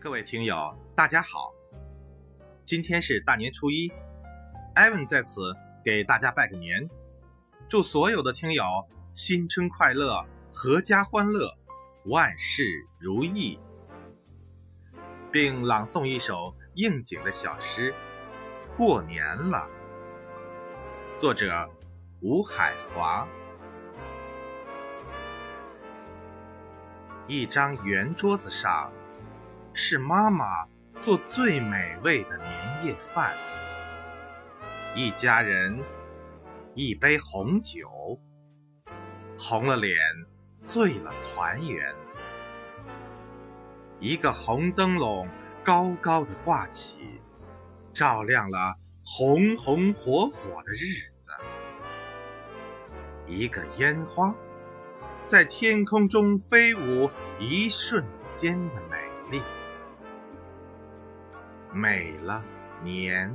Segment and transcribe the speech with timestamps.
[0.00, 1.52] 各位听友，大家好！
[2.62, 3.92] 今天是大年初一，
[4.76, 5.52] 艾文在此
[5.84, 6.88] 给大家拜个年，
[7.68, 8.62] 祝所有的听友
[9.12, 10.24] 新春快乐，
[10.54, 11.52] 阖家欢乐，
[12.04, 12.62] 万事
[13.00, 13.58] 如意，
[15.32, 17.92] 并朗诵一首应景的小诗
[18.76, 19.68] 《过年了》，
[21.18, 21.68] 作者
[22.20, 23.26] 吴海华。
[27.26, 28.92] 一张圆桌子上。
[29.80, 30.66] 是妈妈
[30.98, 33.32] 做最美味的年夜饭，
[34.96, 35.78] 一家人
[36.74, 37.88] 一杯红酒，
[39.38, 39.96] 红了脸，
[40.62, 41.94] 醉了团圆。
[44.00, 45.28] 一个红灯笼
[45.62, 47.22] 高高的挂起，
[47.92, 51.30] 照亮了红红火火的日子。
[53.28, 54.34] 一个烟花
[55.20, 58.98] 在天空中飞舞，一瞬间的美
[59.30, 59.40] 丽。
[61.72, 62.44] 美了
[62.82, 63.34] 年，